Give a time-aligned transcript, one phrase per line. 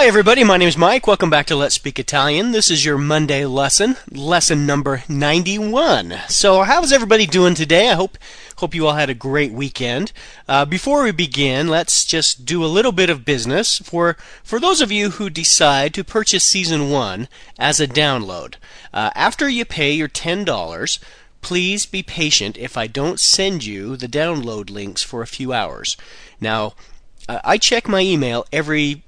[0.00, 0.44] Hi, everybody.
[0.44, 1.06] My name is Mike.
[1.06, 2.52] Welcome back to Let's Speak Italian.
[2.52, 6.14] This is your Monday lesson, lesson number 91.
[6.26, 7.90] So, how's everybody doing today?
[7.90, 8.16] I hope
[8.56, 10.12] hope you all had a great weekend.
[10.48, 14.80] Uh, before we begin, let's just do a little bit of business for for those
[14.80, 18.54] of you who decide to purchase season one as a download.
[18.94, 20.98] Uh, after you pay your ten dollars.
[21.42, 25.96] Please be patient if I don't send you the download links for a few hours.
[26.38, 26.74] Now,
[27.30, 29.04] uh, I check my email every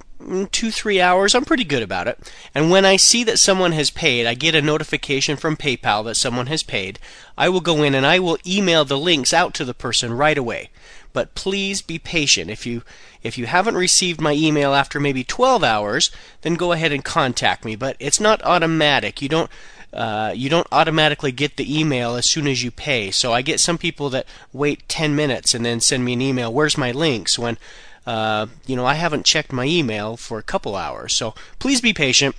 [0.50, 1.34] two, three hours.
[1.34, 2.18] I'm pretty good about it.
[2.54, 6.16] And when I see that someone has paid, I get a notification from PayPal that
[6.16, 6.98] someone has paid.
[7.36, 10.38] I will go in and I will email the links out to the person right
[10.38, 10.70] away.
[11.12, 12.50] But please be patient.
[12.50, 12.82] If you
[13.22, 16.10] if you haven't received my email after maybe 12 hours,
[16.40, 17.76] then go ahead and contact me.
[17.76, 19.20] But it's not automatic.
[19.20, 19.50] You don't
[19.92, 23.10] uh, you don't automatically get the email as soon as you pay.
[23.10, 26.52] So I get some people that wait 10 minutes and then send me an email.
[26.52, 27.38] Where's my links?
[27.38, 27.58] When
[28.06, 31.14] uh, you know, I haven't checked my email for a couple hours.
[31.14, 32.36] So please be patient.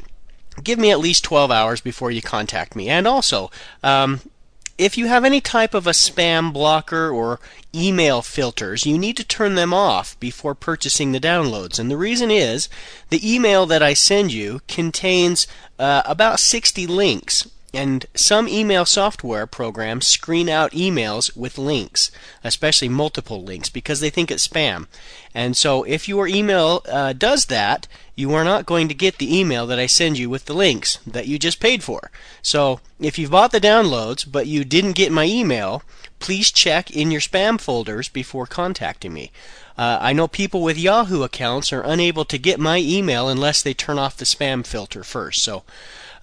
[0.63, 2.89] Give me at least 12 hours before you contact me.
[2.89, 3.49] And also,
[3.81, 4.21] um,
[4.77, 7.39] if you have any type of a spam blocker or
[7.73, 11.79] email filters, you need to turn them off before purchasing the downloads.
[11.79, 12.69] And the reason is
[13.09, 15.47] the email that I send you contains
[15.79, 22.11] uh, about 60 links and some email software programs screen out emails with links,
[22.43, 24.87] especially multiple links, because they think it's spam.
[25.33, 29.37] And so if your email uh, does that, you are not going to get the
[29.37, 32.11] email that I send you with the links that you just paid for.
[32.43, 35.81] So if you've bought the downloads but you didn't get my email,
[36.19, 39.31] please check in your spam folders before contacting me.
[39.75, 43.73] Uh, I know people with Yahoo accounts are unable to get my email unless they
[43.73, 45.41] turn off the spam filter first.
[45.41, 45.63] So,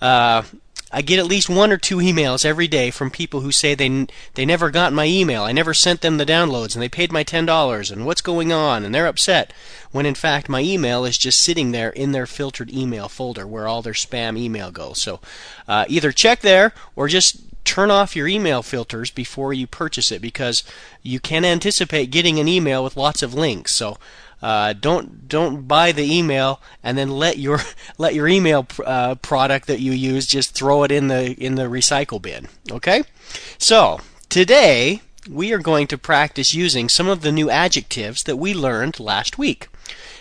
[0.01, 0.45] uh,
[0.93, 4.07] I get at least one or two emails every day from people who say they
[4.35, 5.45] they never got my email.
[5.45, 8.85] I never sent them the downloads and they paid my $10 and what's going on
[8.85, 9.53] and they're upset
[9.93, 13.69] when in fact my email is just sitting there in their filtered email folder where
[13.69, 15.01] all their spam email goes.
[15.01, 15.21] So
[15.69, 20.21] uh, either check there or just turn off your email filters before you purchase it
[20.21, 20.65] because
[21.03, 23.77] you can anticipate getting an email with lots of links.
[23.77, 23.97] So
[24.43, 27.61] uh, don't don't buy the email and then let your
[27.99, 31.65] let your email uh, product that you use just throw it in the in the
[31.65, 32.49] recycle bin.
[32.71, 33.03] Okay,
[33.59, 38.55] so today we are going to practice using some of the new adjectives that we
[38.55, 39.69] learned last week.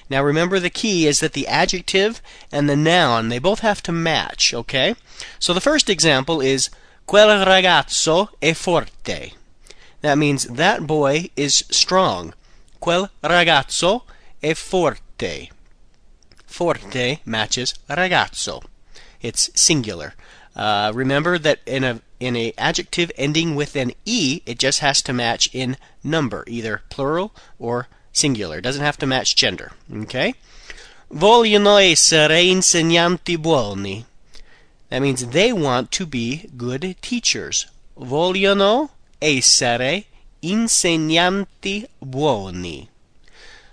[0.09, 3.91] Now remember the key is that the adjective and the noun they both have to
[3.91, 4.95] match, okay?
[5.37, 6.69] So the first example is
[7.05, 9.33] quel ragazzo è forte.
[10.01, 12.33] That means that boy is strong.
[12.79, 14.05] Quel ragazzo
[14.39, 15.49] è forte.
[16.45, 18.61] Forte matches ragazzo.
[19.21, 20.15] It's singular.
[20.55, 25.01] Uh, remember that in a in a adjective ending with an e, it just has
[25.01, 28.57] to match in number, either plural or singular.
[28.57, 29.71] It doesn't have to match gender.
[29.93, 30.35] Okay?
[31.11, 34.05] Vogliono essere insegnanti buoni.
[34.89, 37.67] That means they want to be good teachers.
[37.97, 38.89] Vogliono
[39.21, 40.05] essere
[40.41, 42.89] insegnanti buoni.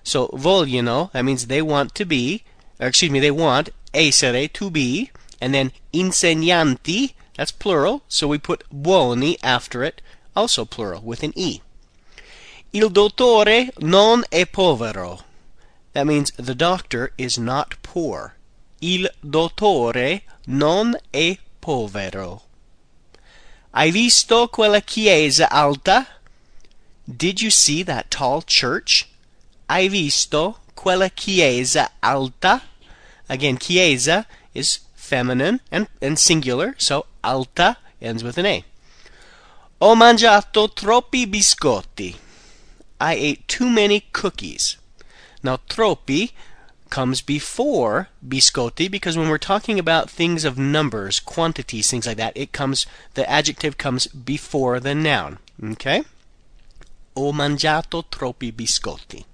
[0.03, 2.43] So vogliono, that means they want to be,
[2.79, 5.11] excuse me, they want essere, to be,
[5.41, 10.01] and then insegnanti, that's plural, so we put buoni after it,
[10.35, 11.61] also plural, with an E.
[12.73, 15.21] Il dottore non è povero.
[15.93, 18.35] That means the doctor is not poor.
[18.81, 22.43] Il dottore non è povero.
[23.73, 26.07] Hai visto quella chiesa alta?
[27.09, 29.09] Did you see that tall church?
[29.71, 32.63] Hai visto quella chiesa alta?
[33.29, 38.65] Again, chiesa is feminine and, and singular, so alta ends with an A.
[39.81, 42.17] Ho mangiato troppi biscotti.
[43.01, 44.77] I ate too many cookies.
[45.43, 46.33] Now, troppi
[46.91, 52.37] comes before biscotti because when we're talking about things of numbers, quantities, things like that,
[52.37, 55.39] it comes the adjective comes before the noun.
[55.63, 56.03] Okay?
[57.19, 59.25] Ho mangiato troppi biscotti.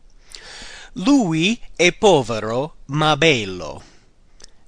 [0.94, 3.82] Lui è povero ma bello.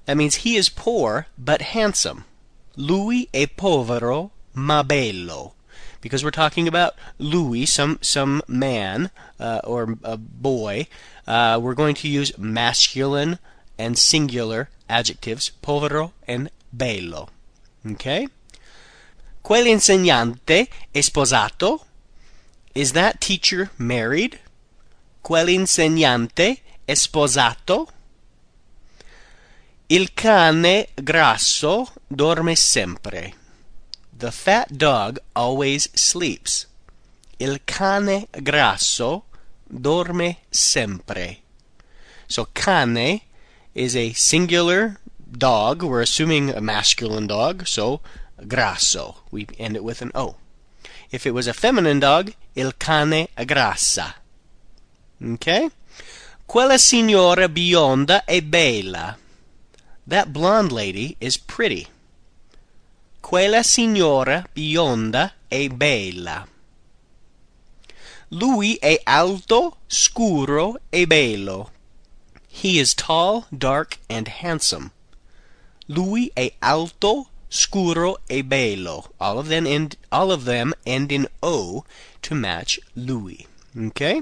[0.05, 2.25] That means he is poor but handsome.
[2.75, 5.53] Lui è povero ma bello.
[6.01, 9.09] Because we're talking about lui, some some man
[9.39, 10.87] uh, or a boy,
[11.25, 13.39] uh, we're going to use masculine
[13.77, 17.29] and singular adjectives, povero and bello.
[17.85, 18.27] Okay?
[19.41, 21.85] Quell'insegnante è sposato?
[22.75, 24.37] Is that teacher married?
[25.23, 27.87] Quell'insegnante è sposato?
[29.87, 33.33] Il cane grasso dorme sempre.
[34.11, 36.67] The fat dog always sleeps.
[37.39, 39.23] Il cane grasso
[39.63, 41.43] dorme sempre.
[42.27, 43.21] So cane
[43.73, 44.99] is a singular
[45.31, 45.81] dog.
[45.81, 48.01] We're assuming a masculine dog, so
[48.45, 49.23] grasso.
[49.31, 50.35] We end it with an O.
[51.15, 54.15] If it was a feminine dog, il cane grassa.
[55.23, 55.71] Okay?
[56.45, 59.17] Quella signora bionda è bella.
[60.05, 61.87] That blonde lady is pretty.
[63.21, 66.45] Quella signora bionda è bella.
[68.31, 71.71] Lui è alto, scuro e bello.
[72.49, 74.91] He is tall, dark, and handsome.
[75.87, 79.11] Lui è alto, scuro e bello.
[79.19, 81.83] All of them end, all of them end in O
[82.21, 83.47] to match lui.
[83.77, 84.21] Okay?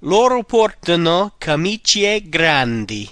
[0.00, 3.10] Loro portano camicie grandi.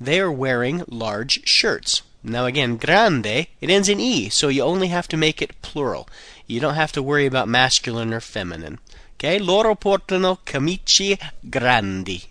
[0.00, 2.02] They are wearing large shirts.
[2.22, 6.08] Now again, grande, it ends in E, so you only have to make it plural.
[6.46, 8.80] You don't have to worry about masculine or feminine.
[9.14, 9.38] Okay?
[9.38, 11.18] Loro portano camicie
[11.48, 12.24] grandi.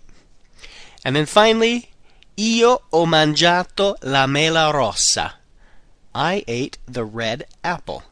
[1.02, 1.88] And then finally,
[2.36, 5.34] io ho mangiato la mela rossa.
[6.16, 8.02] I ate the red apple.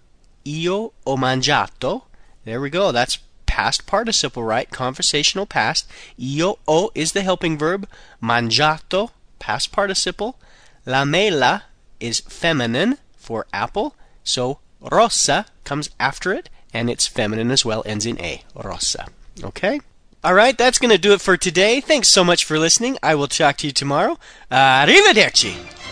[0.47, 2.03] Io ho mangiato.
[2.45, 2.93] There we go.
[2.93, 4.69] That's past participle, right?
[4.71, 5.91] Conversational past.
[6.21, 7.89] Io ho is the helping verb.
[8.23, 10.37] Mangiato, past participle.
[10.85, 11.65] La mela
[11.99, 13.97] is feminine for apple.
[14.23, 18.43] So rossa comes after it, and it's feminine as well, ends in a.
[18.55, 19.07] Rossa.
[19.43, 19.81] Okay?
[20.23, 21.81] All right, that's going to do it for today.
[21.81, 22.99] Thanks so much for listening.
[23.03, 24.19] I will talk to you tomorrow.
[24.51, 25.84] Uh, arrivederci.